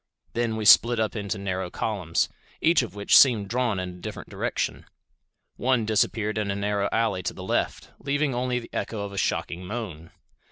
[0.33, 2.27] Then we split up into narrow columns,
[2.59, 4.87] each of which seemed drawn in a different direction.
[5.57, 9.17] One disappeared in a narrow alley to the left, leaving only the echo of a
[9.19, 10.09] shocking moan.